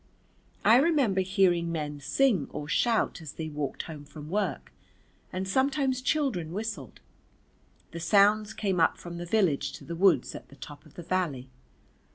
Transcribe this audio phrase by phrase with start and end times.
[0.65, 4.71] I remember hearing men sing or shout as they walked home from work,
[5.31, 7.01] and sometimes children whistled;
[7.91, 11.03] the sounds came up from the village to the woods at the top of the
[11.03, 11.51] valley.